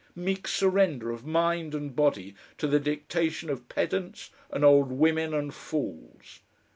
[0.15, 5.53] meek surrender of mind and body to the dictation of pedants and old women and
[5.53, 6.39] fools.